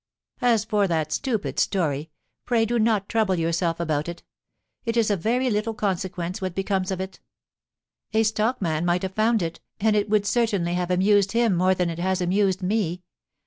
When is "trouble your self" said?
3.07-3.79